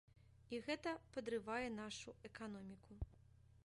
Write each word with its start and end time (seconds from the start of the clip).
І 0.53 0.59
гэта 0.67 0.93
падрывае 1.17 1.67
нашу 1.77 2.19
эканоміку. 2.31 2.93